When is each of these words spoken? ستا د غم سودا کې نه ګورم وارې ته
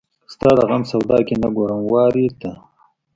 ستا 0.33 0.49
د 0.57 0.59
غم 0.69 0.83
سودا 0.91 1.17
کې 1.27 1.35
نه 1.41 1.49
ګورم 1.55 1.81
وارې 1.91 2.27
ته 2.41 2.51